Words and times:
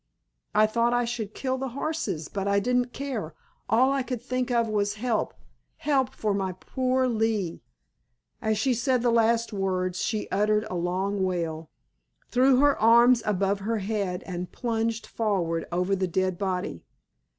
I 0.55 0.65
thought 0.65 0.93
I 0.93 1.05
should 1.05 1.35
kill 1.35 1.59
the 1.59 1.67
horses, 1.77 2.27
but 2.27 2.47
I 2.47 2.59
didn't 2.59 2.87
care, 2.91 3.35
all 3.69 3.91
I 3.91 4.01
could 4.01 4.19
think 4.19 4.49
of 4.49 4.67
was 4.67 4.95
help—help 4.95 6.15
for 6.15 6.33
my 6.33 6.53
poor 6.53 7.07
Lee!" 7.07 7.61
As 8.41 8.57
she 8.57 8.73
said 8.73 9.03
the 9.03 9.11
last 9.11 9.53
words 9.53 9.99
she 10.01 10.27
uttered 10.31 10.65
a 10.71 10.75
long 10.75 11.21
wail, 11.23 11.69
threw 12.31 12.55
her 12.57 12.81
arms 12.81 13.21
above 13.27 13.59
her 13.59 13.77
head 13.77 14.23
and 14.25 14.51
plunged 14.51 15.05
forward 15.05 15.67
over 15.71 15.95
the 15.95 16.07
dead 16.07 16.39
body. 16.39 16.81